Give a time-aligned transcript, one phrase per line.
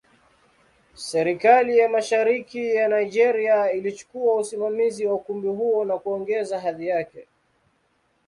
[0.95, 7.27] Serikali ya Mashariki ya Nigeria ilichukua usimamizi wa ukumbi huo na kuongeza hadhi yake.